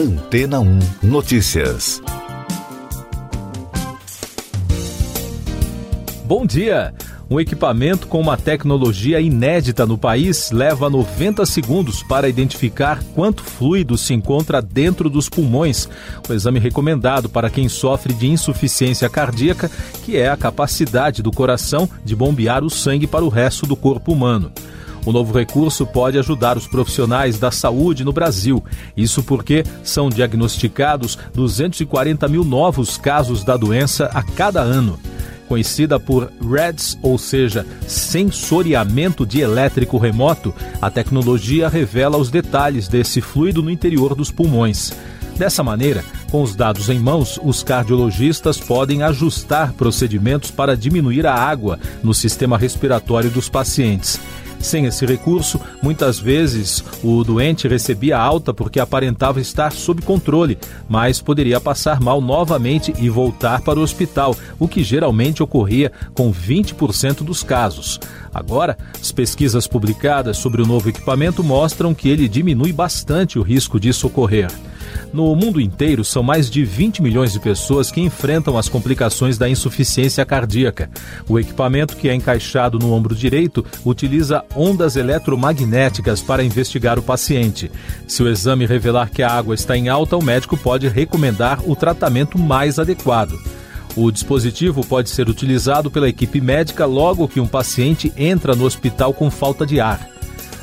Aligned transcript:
Antena 0.00 0.60
1 0.60 0.78
Notícias. 1.02 2.00
Bom 6.24 6.46
dia! 6.46 6.94
Um 7.28 7.38
equipamento 7.38 8.06
com 8.06 8.18
uma 8.18 8.38
tecnologia 8.38 9.20
inédita 9.20 9.84
no 9.84 9.98
país 9.98 10.50
leva 10.52 10.88
90 10.88 11.44
segundos 11.44 12.02
para 12.02 12.30
identificar 12.30 13.04
quanto 13.14 13.44
fluido 13.44 13.98
se 13.98 14.14
encontra 14.14 14.62
dentro 14.62 15.10
dos 15.10 15.28
pulmões. 15.28 15.86
O 16.26 16.32
exame 16.32 16.58
recomendado 16.58 17.28
para 17.28 17.50
quem 17.50 17.68
sofre 17.68 18.14
de 18.14 18.26
insuficiência 18.26 19.06
cardíaca, 19.10 19.70
que 20.02 20.16
é 20.16 20.30
a 20.30 20.36
capacidade 20.36 21.22
do 21.22 21.30
coração 21.30 21.86
de 22.02 22.16
bombear 22.16 22.64
o 22.64 22.70
sangue 22.70 23.06
para 23.06 23.22
o 23.22 23.28
resto 23.28 23.66
do 23.66 23.76
corpo 23.76 24.14
humano. 24.14 24.50
O 25.04 25.12
novo 25.12 25.36
recurso 25.36 25.86
pode 25.86 26.18
ajudar 26.18 26.56
os 26.56 26.66
profissionais 26.66 27.38
da 27.38 27.50
saúde 27.50 28.04
no 28.04 28.12
Brasil. 28.12 28.62
Isso 28.96 29.22
porque 29.22 29.64
são 29.82 30.08
diagnosticados 30.08 31.18
240 31.34 32.28
mil 32.28 32.44
novos 32.44 32.96
casos 32.96 33.42
da 33.44 33.56
doença 33.56 34.06
a 34.12 34.22
cada 34.22 34.60
ano 34.60 34.98
conhecida 35.50 35.98
por 35.98 36.30
REDS, 36.40 36.96
ou 37.02 37.18
seja, 37.18 37.66
sensoriamento 37.84 39.26
de 39.26 39.40
elétrico 39.40 39.98
remoto, 39.98 40.54
a 40.80 40.88
tecnologia 40.88 41.68
revela 41.68 42.16
os 42.16 42.30
detalhes 42.30 42.86
desse 42.86 43.20
fluido 43.20 43.60
no 43.60 43.68
interior 43.68 44.14
dos 44.14 44.30
pulmões. 44.30 44.92
Dessa 45.36 45.64
maneira, 45.64 46.04
com 46.30 46.40
os 46.40 46.54
dados 46.54 46.88
em 46.88 47.00
mãos, 47.00 47.40
os 47.42 47.64
cardiologistas 47.64 48.58
podem 48.60 49.02
ajustar 49.02 49.72
procedimentos 49.72 50.52
para 50.52 50.76
diminuir 50.76 51.26
a 51.26 51.34
água 51.34 51.80
no 52.00 52.14
sistema 52.14 52.56
respiratório 52.56 53.28
dos 53.28 53.48
pacientes. 53.48 54.20
Sem 54.60 54.84
esse 54.84 55.06
recurso, 55.06 55.58
muitas 55.82 56.18
vezes 56.18 56.84
o 57.02 57.24
doente 57.24 57.66
recebia 57.66 58.18
alta 58.18 58.52
porque 58.52 58.78
aparentava 58.78 59.40
estar 59.40 59.72
sob 59.72 60.02
controle, 60.02 60.58
mas 60.86 61.20
poderia 61.20 61.58
passar 61.58 61.98
mal 61.98 62.20
novamente 62.20 62.92
e 62.98 63.08
voltar 63.08 63.62
para 63.62 63.80
o 63.80 63.82
hospital, 63.82 64.36
o 64.58 64.68
que 64.68 64.84
geralmente 64.84 65.42
ocorria 65.42 65.90
com 66.14 66.30
20% 66.30 67.22
dos 67.24 67.42
casos. 67.42 67.98
Agora, 68.34 68.76
as 69.00 69.10
pesquisas 69.10 69.66
publicadas 69.66 70.36
sobre 70.36 70.60
o 70.60 70.66
novo 70.66 70.90
equipamento 70.90 71.42
mostram 71.42 71.94
que 71.94 72.08
ele 72.10 72.28
diminui 72.28 72.72
bastante 72.72 73.38
o 73.38 73.42
risco 73.42 73.80
disso 73.80 74.06
ocorrer. 74.06 74.50
No 75.12 75.34
mundo 75.34 75.60
inteiro, 75.60 76.04
são 76.04 76.22
mais 76.22 76.48
de 76.48 76.64
20 76.64 77.02
milhões 77.02 77.32
de 77.32 77.40
pessoas 77.40 77.90
que 77.90 78.00
enfrentam 78.00 78.56
as 78.56 78.68
complicações 78.68 79.36
da 79.36 79.48
insuficiência 79.48 80.24
cardíaca. 80.24 80.90
O 81.28 81.38
equipamento, 81.38 81.96
que 81.96 82.08
é 82.08 82.14
encaixado 82.14 82.78
no 82.78 82.92
ombro 82.92 83.14
direito, 83.14 83.64
utiliza 83.84 84.44
ondas 84.54 84.96
eletromagnéticas 84.96 86.20
para 86.20 86.44
investigar 86.44 86.98
o 86.98 87.02
paciente. 87.02 87.70
Se 88.06 88.22
o 88.22 88.28
exame 88.28 88.66
revelar 88.66 89.10
que 89.10 89.22
a 89.22 89.30
água 89.30 89.54
está 89.54 89.76
em 89.76 89.88
alta, 89.88 90.16
o 90.16 90.22
médico 90.22 90.56
pode 90.56 90.88
recomendar 90.88 91.60
o 91.68 91.74
tratamento 91.74 92.38
mais 92.38 92.78
adequado. 92.78 93.38
O 93.96 94.10
dispositivo 94.10 94.86
pode 94.86 95.10
ser 95.10 95.28
utilizado 95.28 95.90
pela 95.90 96.08
equipe 96.08 96.40
médica 96.40 96.86
logo 96.86 97.26
que 97.26 97.40
um 97.40 97.46
paciente 97.46 98.12
entra 98.16 98.54
no 98.54 98.64
hospital 98.64 99.12
com 99.12 99.30
falta 99.30 99.66
de 99.66 99.80
ar. 99.80 100.09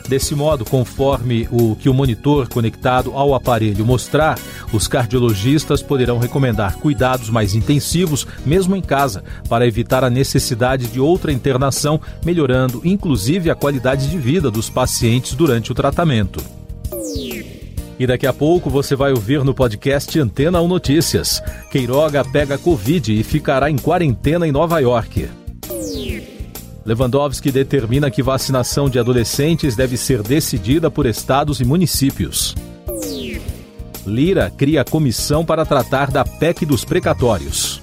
Desse 0.08 0.34
modo, 0.34 0.64
conforme 0.64 1.50
o 1.52 1.76
que 1.76 1.90
o 1.90 1.94
monitor 1.94 2.48
conectado 2.48 3.12
ao 3.14 3.36
aparelho 3.36 3.86
mostrar, 3.86 4.40
os 4.72 4.88
cardiologistas 4.88 5.82
poderão 5.82 6.18
recomendar 6.18 6.78
cuidados 6.78 7.30
mais 7.30 7.54
intensivos, 7.54 8.26
mesmo 8.46 8.76
em 8.76 8.82
casa, 8.82 9.24
para 9.50 9.68
evitar 9.68 10.06
a 10.06 10.10
necessidade 10.10 10.88
de 10.88 11.00
outra 11.00 11.32
internação, 11.32 12.00
melhorando 12.24 12.82
inclusive 12.86 13.50
a 13.50 13.56
qualidade 13.56 14.10
de 14.10 14.18
vida 14.18 14.50
dos 14.50 14.70
pacientes 14.70 15.34
durante 15.34 15.72
o 15.72 15.76
tratamento. 15.76 16.42
E 18.00 18.06
daqui 18.06 18.28
a 18.28 18.34
pouco 18.34 18.70
você 18.70 18.96
vai 18.96 19.12
ouvir 19.12 19.44
no 19.44 19.54
podcast 19.54 20.18
Antena 20.20 20.62
1 20.62 20.68
Notícias. 20.68 21.42
Queiroga 21.72 22.24
pega 22.24 22.58
Covid 22.58 23.20
e 23.20 23.24
ficará 23.24 23.72
em 23.72 23.78
quarentena 23.78 24.48
em 24.48 24.52
Nova 24.52 24.80
York. 24.80 25.28
Lewandowski 26.88 27.52
determina 27.52 28.10
que 28.10 28.24
vacinação 28.24 28.90
de 28.90 28.98
adolescentes 28.98 29.76
deve 29.76 29.98
ser 29.98 30.24
decidida 30.24 30.90
por 30.90 31.06
estados 31.06 31.60
e 31.60 31.66
municípios. 31.66 32.56
Lira 34.06 34.50
cria 34.56 34.86
comissão 34.86 35.44
para 35.44 35.66
tratar 35.66 36.10
da 36.10 36.24
PEC 36.24 36.66
dos 36.66 36.86
precatórios. 36.86 37.82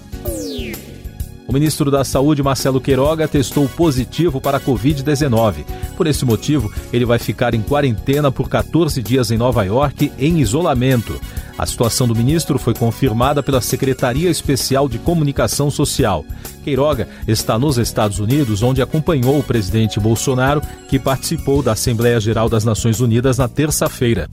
O 1.46 1.52
ministro 1.52 1.90
da 1.90 2.02
Saúde, 2.02 2.42
Marcelo 2.42 2.80
Queiroga, 2.80 3.28
testou 3.28 3.68
positivo 3.68 4.40
para 4.40 4.56
a 4.56 4.60
Covid-19. 4.60 5.66
Por 5.98 6.06
esse 6.06 6.24
motivo, 6.24 6.72
ele 6.90 7.04
vai 7.04 7.18
ficar 7.18 7.52
em 7.52 7.60
quarentena 7.60 8.32
por 8.32 8.48
14 8.48 9.02
dias 9.02 9.30
em 9.30 9.36
Nova 9.36 9.62
York, 9.64 10.10
em 10.18 10.40
isolamento. 10.40 11.20
A 11.56 11.66
situação 11.66 12.08
do 12.08 12.14
ministro 12.16 12.58
foi 12.58 12.74
confirmada 12.74 13.42
pela 13.42 13.60
Secretaria 13.60 14.28
Especial 14.28 14.88
de 14.88 14.98
Comunicação 14.98 15.70
Social. 15.70 16.24
Queiroga 16.64 17.08
está 17.28 17.58
nos 17.58 17.78
Estados 17.78 18.18
Unidos, 18.18 18.62
onde 18.62 18.82
acompanhou 18.82 19.38
o 19.38 19.42
presidente 19.42 20.00
Bolsonaro, 20.00 20.60
que 20.88 20.98
participou 20.98 21.62
da 21.62 21.72
Assembleia 21.72 22.18
Geral 22.18 22.48
das 22.48 22.64
Nações 22.64 23.00
Unidas 23.00 23.38
na 23.38 23.48
terça-feira. 23.48 24.28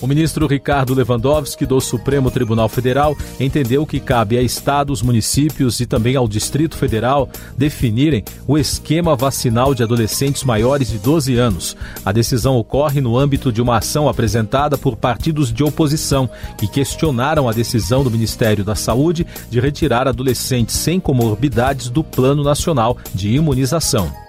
O 0.00 0.06
ministro 0.06 0.46
Ricardo 0.46 0.94
Lewandowski, 0.94 1.66
do 1.66 1.80
Supremo 1.80 2.30
Tribunal 2.30 2.68
Federal, 2.68 3.16
entendeu 3.40 3.84
que 3.84 3.98
cabe 3.98 4.38
a 4.38 4.42
estados, 4.42 5.02
municípios 5.02 5.80
e 5.80 5.86
também 5.86 6.14
ao 6.14 6.28
Distrito 6.28 6.76
Federal 6.76 7.28
definirem 7.56 8.22
o 8.46 8.56
esquema 8.56 9.16
vacinal 9.16 9.74
de 9.74 9.82
adolescentes 9.82 10.44
maiores 10.44 10.88
de 10.88 10.98
12 10.98 11.36
anos. 11.36 11.76
A 12.04 12.12
decisão 12.12 12.56
ocorre 12.56 13.00
no 13.00 13.18
âmbito 13.18 13.50
de 13.50 13.60
uma 13.60 13.78
ação 13.78 14.08
apresentada 14.08 14.78
por 14.78 14.96
partidos 14.96 15.52
de 15.52 15.64
oposição 15.64 16.30
que 16.56 16.68
questionaram 16.68 17.48
a 17.48 17.52
decisão 17.52 18.04
do 18.04 18.10
Ministério 18.10 18.64
da 18.64 18.76
Saúde 18.76 19.26
de 19.50 19.58
retirar 19.58 20.06
adolescentes 20.06 20.76
sem 20.76 21.00
comorbidades 21.00 21.90
do 21.90 22.04
Plano 22.04 22.44
Nacional 22.44 22.96
de 23.12 23.30
Imunização. 23.30 24.27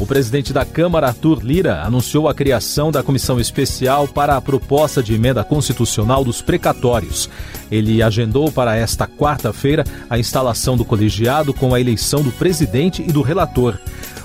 O 0.00 0.06
presidente 0.06 0.50
da 0.50 0.64
Câmara, 0.64 1.08
Arthur 1.08 1.44
Lira, 1.44 1.82
anunciou 1.82 2.26
a 2.26 2.32
criação 2.32 2.90
da 2.90 3.02
comissão 3.02 3.38
especial 3.38 4.08
para 4.08 4.34
a 4.34 4.40
proposta 4.40 5.02
de 5.02 5.12
emenda 5.12 5.44
constitucional 5.44 6.24
dos 6.24 6.40
precatórios. 6.40 7.28
Ele 7.70 8.02
agendou 8.02 8.50
para 8.50 8.74
esta 8.74 9.06
quarta-feira 9.06 9.84
a 10.08 10.18
instalação 10.18 10.74
do 10.74 10.86
colegiado 10.86 11.52
com 11.52 11.74
a 11.74 11.80
eleição 11.80 12.22
do 12.22 12.32
presidente 12.32 13.02
e 13.06 13.12
do 13.12 13.20
relator. 13.20 13.78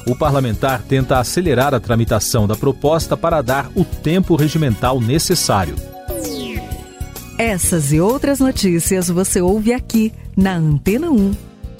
O 0.07 0.15
parlamentar 0.15 0.81
tenta 0.81 1.19
acelerar 1.19 1.73
a 1.73 1.79
tramitação 1.79 2.47
da 2.47 2.55
proposta 2.55 3.17
para 3.17 3.41
dar 3.41 3.69
o 3.75 3.83
tempo 3.83 4.37
regimental 4.37 5.01
necessário. 5.01 5.75
Essas 7.37 7.91
e 7.91 7.99
outras 7.99 8.39
notícias 8.39 9.09
você 9.09 9.41
ouve 9.41 9.73
aqui 9.73 10.13
na 10.37 10.55
Antena 10.55 11.11
1. 11.11 11.35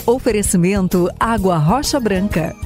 Oferecimento 0.05 1.09
Água 1.17 1.57
Rocha 1.57 1.97
Branca. 1.97 2.64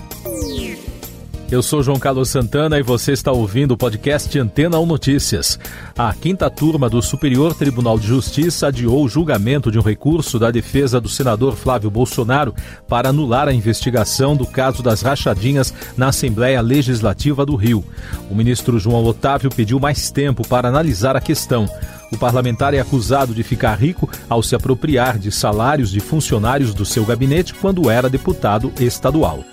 Eu 1.52 1.64
sou 1.64 1.82
João 1.82 1.98
Carlos 1.98 2.30
Santana 2.30 2.78
e 2.78 2.84
você 2.84 3.12
está 3.12 3.32
ouvindo 3.32 3.72
o 3.72 3.78
podcast 3.78 4.38
Antena 4.38 4.78
1 4.80 4.86
Notícias. 4.86 5.60
A 5.98 6.14
quinta 6.14 6.48
turma 6.48 6.88
do 6.88 7.02
Superior 7.02 7.56
Tribunal 7.56 7.98
de 7.98 8.06
Justiça 8.06 8.68
adiou 8.68 9.04
o 9.04 9.10
julgamento 9.10 9.72
de 9.72 9.80
um 9.80 9.82
recurso 9.82 10.38
da 10.38 10.52
defesa 10.52 11.02
do 11.02 11.10
senador 11.10 11.56
Flávio 11.56 11.90
Bolsonaro 11.90 12.54
para 12.88 13.10
anular 13.10 13.48
a 13.48 13.54
investigação 13.54 14.36
do 14.36 14.46
caso 14.46 14.84
das 14.84 15.02
rachadinhas 15.02 15.74
na 15.98 16.10
Assembleia 16.10 16.62
Legislativa 16.62 17.44
do 17.44 17.56
Rio. 17.56 17.84
O 18.30 18.36
ministro 18.36 18.78
João 18.78 19.04
Otávio 19.04 19.50
pediu 19.50 19.80
mais 19.80 20.12
tempo 20.12 20.48
para 20.48 20.70
analisar 20.70 21.16
a 21.16 21.22
questão. 21.22 21.68
O 22.12 22.18
parlamentar 22.18 22.76
é 22.76 22.80
acusado 22.80 23.34
de 23.34 23.42
ficar 23.42 23.74
rico 23.74 24.08
ao 24.30 24.44
se 24.44 24.56
apropriar 24.56 25.18
de 25.18 25.32
salários 25.32 25.90
de 25.90 26.00
funcionários 26.00 26.76
do 26.76 26.86
seu 26.86 27.04
gabinete 27.04 27.56
quando 27.56 27.90
era 27.90 28.08
deputado 28.08 28.72
estadual. 28.80 29.44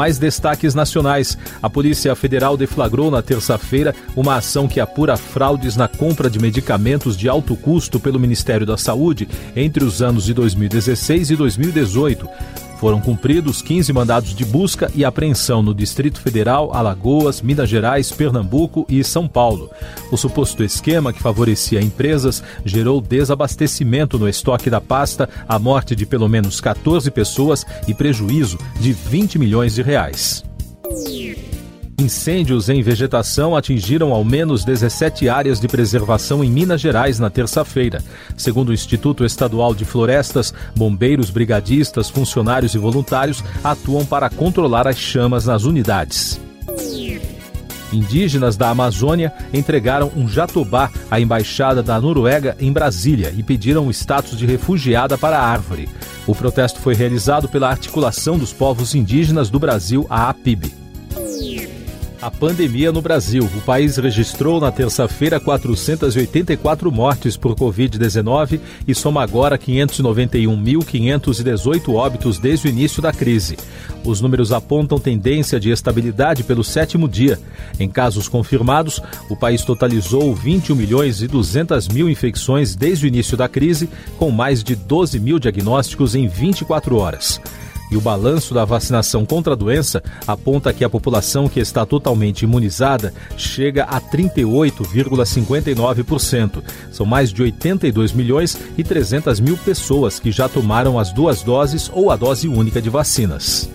Mais 0.00 0.18
destaques 0.18 0.74
nacionais. 0.74 1.36
A 1.62 1.68
Polícia 1.68 2.16
Federal 2.16 2.56
deflagrou 2.56 3.10
na 3.10 3.20
terça-feira 3.20 3.94
uma 4.16 4.36
ação 4.36 4.66
que 4.66 4.80
apura 4.80 5.14
fraudes 5.14 5.76
na 5.76 5.88
compra 5.88 6.30
de 6.30 6.38
medicamentos 6.38 7.14
de 7.18 7.28
alto 7.28 7.54
custo 7.54 8.00
pelo 8.00 8.18
Ministério 8.18 8.64
da 8.64 8.78
Saúde 8.78 9.28
entre 9.54 9.84
os 9.84 10.00
anos 10.00 10.24
de 10.24 10.32
2016 10.32 11.32
e 11.32 11.36
2018. 11.36 12.26
Foram 12.80 12.98
cumpridos 12.98 13.60
15 13.60 13.92
mandados 13.92 14.34
de 14.34 14.42
busca 14.42 14.90
e 14.94 15.04
apreensão 15.04 15.62
no 15.62 15.74
Distrito 15.74 16.18
Federal, 16.18 16.74
Alagoas, 16.74 17.42
Minas 17.42 17.68
Gerais, 17.68 18.10
Pernambuco 18.10 18.86
e 18.88 19.04
São 19.04 19.28
Paulo. 19.28 19.70
O 20.10 20.16
suposto 20.16 20.64
esquema 20.64 21.12
que 21.12 21.20
favorecia 21.20 21.82
empresas 21.82 22.42
gerou 22.64 22.98
desabastecimento 23.02 24.18
no 24.18 24.26
estoque 24.26 24.70
da 24.70 24.80
pasta, 24.80 25.28
a 25.46 25.58
morte 25.58 25.94
de 25.94 26.06
pelo 26.06 26.26
menos 26.26 26.58
14 26.58 27.10
pessoas 27.10 27.66
e 27.86 27.92
prejuízo 27.92 28.58
de 28.80 28.94
20 28.94 29.38
milhões 29.38 29.74
de 29.74 29.82
reais. 29.82 30.42
Incêndios 32.00 32.70
em 32.70 32.80
vegetação 32.80 33.54
atingiram 33.54 34.14
ao 34.14 34.24
menos 34.24 34.64
17 34.64 35.28
áreas 35.28 35.60
de 35.60 35.68
preservação 35.68 36.42
em 36.42 36.50
Minas 36.50 36.80
Gerais 36.80 37.18
na 37.18 37.28
terça-feira. 37.28 38.02
Segundo 38.38 38.70
o 38.70 38.72
Instituto 38.72 39.22
Estadual 39.22 39.74
de 39.74 39.84
Florestas, 39.84 40.54
bombeiros, 40.74 41.28
brigadistas, 41.28 42.08
funcionários 42.08 42.74
e 42.74 42.78
voluntários 42.78 43.44
atuam 43.62 44.06
para 44.06 44.30
controlar 44.30 44.88
as 44.88 44.96
chamas 44.96 45.44
nas 45.44 45.64
unidades. 45.64 46.40
Indígenas 47.92 48.56
da 48.56 48.70
Amazônia 48.70 49.30
entregaram 49.52 50.10
um 50.16 50.26
jatobá 50.26 50.90
à 51.10 51.20
embaixada 51.20 51.82
da 51.82 52.00
Noruega 52.00 52.56
em 52.58 52.72
Brasília 52.72 53.30
e 53.36 53.42
pediram 53.42 53.86
o 53.86 53.90
status 53.90 54.38
de 54.38 54.46
refugiada 54.46 55.18
para 55.18 55.38
a 55.38 55.46
árvore. 55.46 55.86
O 56.26 56.34
protesto 56.34 56.80
foi 56.80 56.94
realizado 56.94 57.46
pela 57.46 57.68
Articulação 57.68 58.38
dos 58.38 58.54
Povos 58.54 58.94
Indígenas 58.94 59.50
do 59.50 59.58
Brasil, 59.58 60.06
a 60.08 60.30
APIB. 60.30 60.79
A 62.22 62.30
pandemia 62.30 62.92
no 62.92 63.00
Brasil. 63.00 63.48
O 63.56 63.62
país 63.62 63.96
registrou 63.96 64.60
na 64.60 64.70
terça-feira 64.70 65.40
484 65.40 66.92
mortes 66.92 67.34
por 67.34 67.56
Covid-19 67.56 68.60
e 68.86 68.94
soma 68.94 69.22
agora 69.22 69.56
591.518 69.56 71.94
óbitos 71.94 72.38
desde 72.38 72.66
o 72.66 72.70
início 72.70 73.00
da 73.00 73.10
crise. 73.10 73.56
Os 74.04 74.20
números 74.20 74.52
apontam 74.52 74.98
tendência 74.98 75.58
de 75.58 75.70
estabilidade 75.70 76.44
pelo 76.44 76.62
sétimo 76.62 77.08
dia. 77.08 77.40
Em 77.78 77.88
casos 77.88 78.28
confirmados, 78.28 79.00
o 79.30 79.36
país 79.36 79.64
totalizou 79.64 80.34
21 80.34 80.76
milhões 80.76 81.22
e 81.22 81.26
200 81.26 81.88
mil 81.88 82.06
infecções 82.06 82.74
desde 82.74 83.06
o 83.06 83.08
início 83.08 83.34
da 83.34 83.48
crise, 83.48 83.88
com 84.18 84.30
mais 84.30 84.62
de 84.62 84.76
12 84.76 85.18
mil 85.18 85.38
diagnósticos 85.38 86.14
em 86.14 86.28
24 86.28 86.96
horas. 86.96 87.40
E 87.90 87.96
o 87.96 88.00
balanço 88.00 88.54
da 88.54 88.64
vacinação 88.64 89.26
contra 89.26 89.54
a 89.54 89.56
doença 89.56 90.00
aponta 90.26 90.72
que 90.72 90.84
a 90.84 90.90
população 90.90 91.48
que 91.48 91.58
está 91.58 91.84
totalmente 91.84 92.42
imunizada 92.42 93.12
chega 93.36 93.82
a 93.84 94.00
38,59%. 94.00 96.62
São 96.92 97.04
mais 97.04 97.32
de 97.32 97.42
82 97.42 98.12
milhões 98.12 98.56
e 98.78 98.84
300 98.84 99.40
mil 99.40 99.56
pessoas 99.56 100.20
que 100.20 100.30
já 100.30 100.48
tomaram 100.48 100.96
as 100.98 101.12
duas 101.12 101.42
doses 101.42 101.90
ou 101.92 102.10
a 102.10 102.16
dose 102.16 102.46
única 102.46 102.80
de 102.80 102.88
vacinas. 102.88 103.68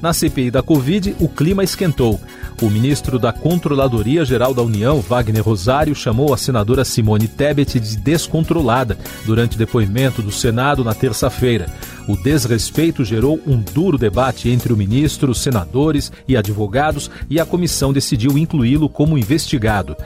Na 0.00 0.14
CPI 0.14 0.50
da 0.50 0.62
Covid, 0.62 1.14
o 1.20 1.28
clima 1.28 1.62
esquentou. 1.62 2.18
O 2.62 2.68
ministro 2.68 3.18
da 3.18 3.32
Controladoria 3.32 4.22
Geral 4.22 4.52
da 4.52 4.60
União, 4.60 5.00
Wagner 5.00 5.42
Rosário, 5.42 5.94
chamou 5.94 6.34
a 6.34 6.36
senadora 6.36 6.84
Simone 6.84 7.26
Tebet 7.26 7.80
de 7.80 7.96
descontrolada 7.96 8.98
durante 9.24 9.56
depoimento 9.56 10.20
do 10.20 10.30
Senado 10.30 10.84
na 10.84 10.92
terça-feira. 10.92 11.74
O 12.06 12.14
desrespeito 12.16 13.02
gerou 13.02 13.40
um 13.46 13.56
duro 13.56 13.96
debate 13.96 14.50
entre 14.50 14.74
o 14.74 14.76
ministro, 14.76 15.34
senadores 15.34 16.12
e 16.28 16.36
advogados 16.36 17.10
e 17.30 17.40
a 17.40 17.46
comissão 17.46 17.94
decidiu 17.94 18.36
incluí-lo 18.36 18.90
como 18.90 19.16
investigado. 19.16 19.96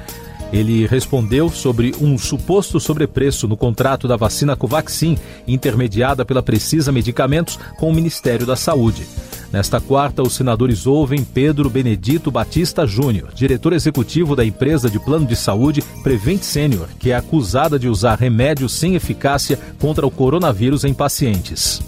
Ele 0.52 0.86
respondeu 0.86 1.50
sobre 1.50 1.92
um 2.00 2.16
suposto 2.16 2.78
sobrepreço 2.78 3.48
no 3.48 3.56
contrato 3.56 4.06
da 4.06 4.14
vacina 4.14 4.54
Covaxin, 4.54 5.18
intermediada 5.48 6.24
pela 6.24 6.40
Precisa 6.40 6.92
Medicamentos 6.92 7.58
com 7.76 7.90
o 7.90 7.92
Ministério 7.92 8.46
da 8.46 8.54
Saúde. 8.54 9.04
Nesta 9.54 9.80
quarta, 9.80 10.20
os 10.20 10.34
senadores 10.34 10.84
ouvem 10.84 11.22
Pedro 11.22 11.70
Benedito 11.70 12.28
Batista 12.28 12.84
Júnior, 12.88 13.32
diretor 13.32 13.72
executivo 13.72 14.34
da 14.34 14.44
empresa 14.44 14.90
de 14.90 14.98
plano 14.98 15.24
de 15.24 15.36
saúde 15.36 15.80
Prevent 16.02 16.42
Senior, 16.42 16.88
que 16.98 17.12
é 17.12 17.14
acusada 17.14 17.78
de 17.78 17.88
usar 17.88 18.18
remédios 18.18 18.72
sem 18.72 18.96
eficácia 18.96 19.56
contra 19.78 20.04
o 20.04 20.10
coronavírus 20.10 20.82
em 20.82 20.92
pacientes. 20.92 21.80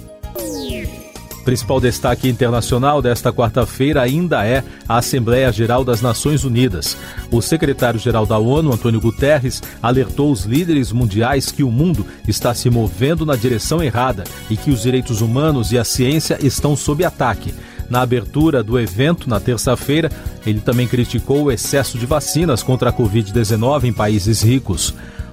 Principal 1.46 1.80
destaque 1.80 2.28
internacional 2.28 3.00
desta 3.00 3.32
quarta-feira 3.32 4.02
ainda 4.02 4.44
é 4.44 4.64
a 4.88 4.98
Assembleia 4.98 5.52
Geral 5.52 5.84
das 5.84 6.02
Nações 6.02 6.42
Unidas. 6.42 6.98
O 7.30 7.40
secretário-geral 7.40 8.26
da 8.26 8.36
ONU, 8.36 8.74
Antônio 8.74 9.00
Guterres, 9.00 9.62
alertou 9.80 10.32
os 10.32 10.44
líderes 10.44 10.90
mundiais 10.90 11.52
que 11.52 11.62
o 11.62 11.70
mundo 11.70 12.04
está 12.26 12.52
se 12.52 12.68
movendo 12.68 13.24
na 13.24 13.36
direção 13.36 13.80
errada 13.80 14.24
e 14.50 14.56
que 14.56 14.72
os 14.72 14.82
direitos 14.82 15.20
humanos 15.20 15.70
e 15.70 15.78
a 15.78 15.84
ciência 15.84 16.36
estão 16.44 16.74
sob 16.74 17.04
ataque. 17.04 17.54
Na 17.88 18.00
abertura 18.00 18.60
do 18.60 18.76
evento, 18.76 19.30
na 19.30 19.38
terça-feira, 19.38 20.10
ele 20.44 20.58
também 20.58 20.88
criticou 20.88 21.44
o 21.44 21.52
excesso 21.52 21.96
de 21.96 22.06
vacinas 22.06 22.60
contra 22.60 22.90
a 22.90 22.92
Covid-19 22.92 23.84
em 23.84 23.92
países 23.92 24.42
ricos. 24.42 24.92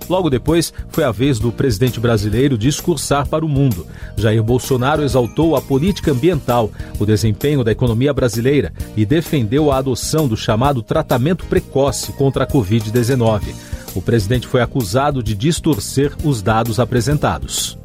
Logo 0.10 0.30
depois, 0.30 0.74
foi 0.90 1.04
a 1.04 1.12
vez 1.12 1.40
do 1.40 1.52
presidente 1.52 2.00
brasileiro 2.00 2.58
discursar 2.58 3.28
para 3.28 3.46
o 3.46 3.50
mundo. 3.50 3.86
Jair 4.18 4.44
Bolsonaro 4.44 5.04
exaltou 5.04 5.56
a 5.56 5.62
política 5.62 6.12
ambiental, 6.12 6.72
o 7.00 7.06
desempenho 7.06 7.64
da 7.64 7.72
economia 7.72 8.14
brasileira 8.14 8.74
e 8.96 9.06
defendeu 9.06 9.72
a 9.72 9.78
adoção 9.78 10.28
do 10.28 10.38
chamado 10.38 10.82
tratamento 10.82 11.46
precoce 11.46 12.12
contra 12.14 12.44
a 12.44 12.48
Covid-19. 12.48 13.54
O 13.96 14.02
presidente 14.02 14.48
foi 14.48 14.62
acusado 14.62 15.22
de 15.22 15.36
distorcer 15.36 16.14
os 16.24 16.42
dados 16.42 16.80
apresentados. 16.80 17.78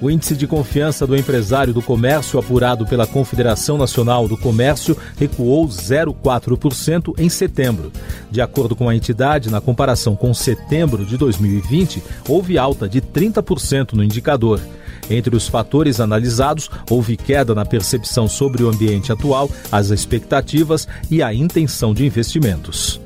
O 0.00 0.10
índice 0.10 0.36
de 0.36 0.46
confiança 0.46 1.06
do 1.06 1.16
empresário 1.16 1.72
do 1.72 1.80
comércio, 1.80 2.38
apurado 2.38 2.84
pela 2.86 3.06
Confederação 3.06 3.78
Nacional 3.78 4.28
do 4.28 4.36
Comércio, 4.36 4.96
recuou 5.16 5.66
0,4% 5.66 7.14
em 7.18 7.30
setembro. 7.30 7.90
De 8.30 8.42
acordo 8.42 8.76
com 8.76 8.90
a 8.90 8.94
entidade, 8.94 9.50
na 9.50 9.60
comparação 9.60 10.14
com 10.14 10.34
setembro 10.34 11.06
de 11.06 11.16
2020, 11.16 12.02
houve 12.28 12.58
alta 12.58 12.86
de 12.86 13.00
30% 13.00 13.94
no 13.94 14.04
indicador. 14.04 14.60
Entre 15.08 15.34
os 15.34 15.48
fatores 15.48 15.98
analisados, 15.98 16.70
houve 16.90 17.16
queda 17.16 17.54
na 17.54 17.64
percepção 17.64 18.28
sobre 18.28 18.62
o 18.62 18.68
ambiente 18.68 19.12
atual, 19.12 19.48
as 19.72 19.90
expectativas 19.90 20.86
e 21.10 21.22
a 21.22 21.32
intenção 21.32 21.94
de 21.94 22.04
investimentos. 22.04 23.05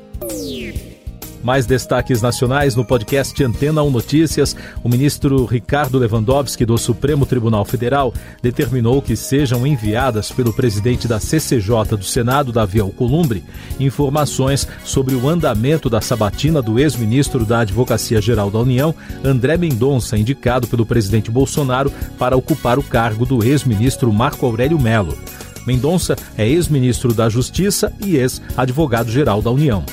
Mais 1.43 1.65
destaques 1.65 2.21
nacionais 2.21 2.75
no 2.75 2.85
podcast 2.85 3.43
Antena 3.43 3.81
1 3.81 3.89
Notícias. 3.89 4.55
O 4.83 4.89
ministro 4.89 5.45
Ricardo 5.45 5.97
Lewandowski, 5.97 6.65
do 6.65 6.77
Supremo 6.77 7.25
Tribunal 7.25 7.65
Federal, 7.65 8.13
determinou 8.41 9.01
que 9.01 9.15
sejam 9.15 9.65
enviadas 9.65 10.31
pelo 10.31 10.53
presidente 10.53 11.07
da 11.07 11.19
CCJ 11.19 11.97
do 11.97 12.03
Senado, 12.03 12.51
Davi 12.51 12.79
Alcolumbre, 12.79 13.43
informações 13.79 14.67
sobre 14.83 15.15
o 15.15 15.27
andamento 15.27 15.89
da 15.89 15.99
sabatina 15.99 16.61
do 16.61 16.79
ex-ministro 16.79 17.45
da 17.45 17.61
Advocacia 17.61 18.21
Geral 18.21 18.51
da 18.51 18.59
União, 18.59 18.93
André 19.23 19.57
Mendonça, 19.57 20.17
indicado 20.17 20.67
pelo 20.67 20.85
presidente 20.85 21.31
Bolsonaro 21.31 21.91
para 22.17 22.37
ocupar 22.37 22.77
o 22.77 22.83
cargo 22.83 23.25
do 23.25 23.43
ex-ministro 23.43 24.13
Marco 24.13 24.45
Aurélio 24.45 24.79
Melo. 24.79 25.17
Mendonça 25.65 26.15
é 26.37 26.47
ex-ministro 26.47 27.13
da 27.13 27.29
Justiça 27.29 27.93
e 28.03 28.15
ex-advogado-geral 28.15 29.41
da 29.41 29.51
União. 29.51 29.83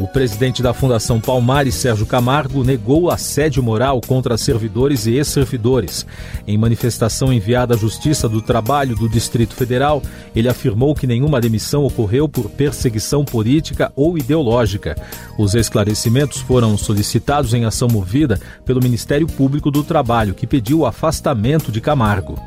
O 0.00 0.08
presidente 0.08 0.62
da 0.62 0.72
Fundação 0.72 1.20
Palmares, 1.20 1.74
Sérgio 1.74 2.06
Camargo, 2.06 2.64
negou 2.64 3.10
assédio 3.10 3.62
moral 3.62 4.00
contra 4.00 4.38
servidores 4.38 5.04
e 5.04 5.16
ex-servidores. 5.16 6.06
Em 6.46 6.56
manifestação 6.56 7.30
enviada 7.30 7.74
à 7.74 7.76
Justiça 7.76 8.26
do 8.26 8.40
Trabalho 8.40 8.96
do 8.96 9.10
Distrito 9.10 9.54
Federal, 9.54 10.02
ele 10.34 10.48
afirmou 10.48 10.94
que 10.94 11.06
nenhuma 11.06 11.38
demissão 11.38 11.84
ocorreu 11.84 12.26
por 12.26 12.48
perseguição 12.48 13.26
política 13.26 13.92
ou 13.94 14.16
ideológica. 14.16 14.96
Os 15.36 15.54
esclarecimentos 15.54 16.40
foram 16.40 16.78
solicitados 16.78 17.52
em 17.52 17.66
ação 17.66 17.86
movida 17.86 18.40
pelo 18.64 18.82
Ministério 18.82 19.26
Público 19.26 19.70
do 19.70 19.84
Trabalho, 19.84 20.32
que 20.32 20.46
pediu 20.46 20.78
o 20.78 20.86
afastamento 20.86 21.70
de 21.70 21.78
Camargo. 21.78 22.40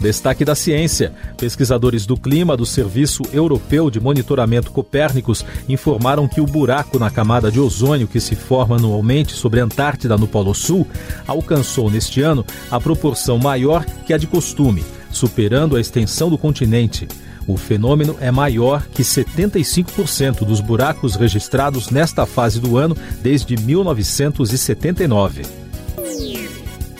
Destaque 0.00 0.46
da 0.46 0.54
ciência. 0.54 1.12
Pesquisadores 1.36 2.06
do 2.06 2.16
clima 2.16 2.56
do 2.56 2.64
Serviço 2.64 3.22
Europeu 3.34 3.90
de 3.90 4.00
Monitoramento 4.00 4.70
Copérnicos 4.72 5.44
informaram 5.68 6.26
que 6.26 6.40
o 6.40 6.46
buraco 6.46 6.98
na 6.98 7.10
camada 7.10 7.50
de 7.50 7.60
ozônio 7.60 8.08
que 8.08 8.18
se 8.18 8.34
forma 8.34 8.76
anualmente 8.76 9.34
sobre 9.34 9.60
a 9.60 9.64
Antártida 9.64 10.16
no 10.16 10.26
Polo 10.26 10.54
Sul 10.54 10.86
alcançou 11.26 11.90
neste 11.90 12.22
ano 12.22 12.46
a 12.70 12.80
proporção 12.80 13.36
maior 13.36 13.84
que 14.06 14.14
a 14.14 14.18
de 14.18 14.26
costume, 14.26 14.82
superando 15.10 15.76
a 15.76 15.80
extensão 15.80 16.30
do 16.30 16.38
continente. 16.38 17.06
O 17.46 17.58
fenômeno 17.58 18.16
é 18.20 18.30
maior 18.30 18.86
que 18.86 19.02
75% 19.02 20.46
dos 20.46 20.60
buracos 20.60 21.14
registrados 21.14 21.90
nesta 21.90 22.24
fase 22.24 22.58
do 22.58 22.78
ano 22.78 22.96
desde 23.22 23.54
1979. 23.56 25.42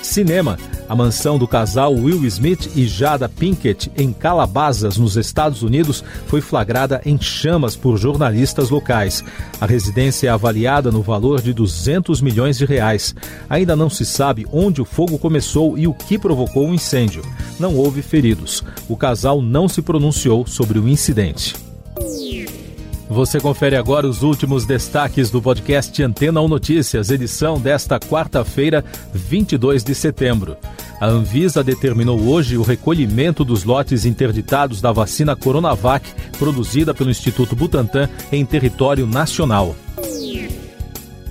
Cinema. 0.02 0.58
A 0.90 0.96
mansão 0.96 1.38
do 1.38 1.46
casal 1.46 1.94
Will 1.94 2.26
Smith 2.26 2.68
e 2.74 2.84
Jada 2.84 3.28
Pinkett, 3.28 3.92
em 3.96 4.12
Calabasas, 4.12 4.98
nos 4.98 5.16
Estados 5.16 5.62
Unidos, 5.62 6.02
foi 6.26 6.40
flagrada 6.40 7.00
em 7.06 7.16
chamas 7.16 7.76
por 7.76 7.96
jornalistas 7.96 8.70
locais. 8.70 9.22
A 9.60 9.66
residência 9.66 10.26
é 10.26 10.30
avaliada 10.32 10.90
no 10.90 11.00
valor 11.00 11.40
de 11.40 11.52
200 11.52 12.20
milhões 12.20 12.58
de 12.58 12.64
reais. 12.64 13.14
Ainda 13.48 13.76
não 13.76 13.88
se 13.88 14.04
sabe 14.04 14.48
onde 14.50 14.82
o 14.82 14.84
fogo 14.84 15.16
começou 15.16 15.78
e 15.78 15.86
o 15.86 15.94
que 15.94 16.18
provocou 16.18 16.68
o 16.68 16.74
incêndio. 16.74 17.22
Não 17.56 17.76
houve 17.76 18.02
feridos. 18.02 18.64
O 18.88 18.96
casal 18.96 19.40
não 19.40 19.68
se 19.68 19.82
pronunciou 19.82 20.44
sobre 20.44 20.80
o 20.80 20.88
incidente. 20.88 21.54
Você 23.10 23.40
confere 23.40 23.74
agora 23.74 24.06
os 24.06 24.22
últimos 24.22 24.64
destaques 24.64 25.32
do 25.32 25.42
podcast 25.42 26.00
Antena 26.00 26.40
1 26.40 26.46
Notícias, 26.46 27.10
edição 27.10 27.58
desta 27.60 27.98
quarta-feira, 27.98 28.84
22 29.12 29.82
de 29.82 29.96
setembro. 29.96 30.56
A 31.00 31.06
Anvisa 31.06 31.64
determinou 31.64 32.20
hoje 32.20 32.56
o 32.56 32.62
recolhimento 32.62 33.44
dos 33.44 33.64
lotes 33.64 34.04
interditados 34.04 34.80
da 34.80 34.92
vacina 34.92 35.34
Coronavac, 35.34 36.08
produzida 36.38 36.94
pelo 36.94 37.10
Instituto 37.10 37.56
Butantan 37.56 38.08
em 38.30 38.46
território 38.46 39.04
nacional. 39.08 39.74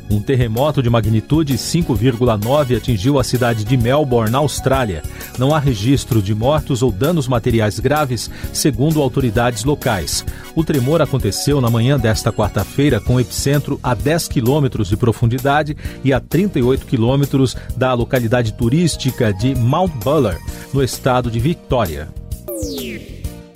Um 0.10 0.20
terremoto 0.20 0.82
de 0.82 0.90
magnitude 0.90 1.54
5,9 1.54 2.76
atingiu 2.76 3.20
a 3.20 3.24
cidade 3.24 3.64
de 3.64 3.78
Melbourne, 3.78 4.32
na 4.32 4.40
Austrália. 4.40 5.04
Não 5.38 5.54
há 5.54 5.60
registro 5.60 6.22
de 6.22 6.34
mortos 6.34 6.82
ou 6.82 6.92
danos 6.92 7.28
materiais 7.28 7.80
graves, 7.80 8.30
segundo 8.52 9.02
autoridades 9.02 9.64
locais. 9.64 10.26
O 10.56 10.64
tremor 10.64 11.02
aconteceu 11.02 11.62
na 11.62 11.70
manhã 11.70 12.00
desta 12.00 12.32
quarta-feira, 12.32 13.00
com 13.00 13.20
epicentro 13.20 13.80
a 13.84 13.94
10 13.94 14.30
quilômetros 14.30 14.90
de 14.90 14.98
profundidade 14.98 15.78
e 16.04 16.12
a 16.12 16.20
38 16.20 16.88
quilômetros 16.88 17.56
da 17.78 17.94
localidade 17.94 18.54
turística 18.54 19.32
de 19.32 19.54
Mount 19.54 19.92
Buller, 20.04 20.40
no 20.74 20.84
estado 20.84 21.30
de 21.30 21.40
Victoria. 21.40 22.08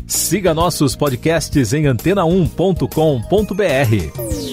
Siga 0.05 0.53
nossos 0.53 0.95
podcasts 0.95 1.73
em 1.73 1.85
antena1.com.br. 1.85 4.52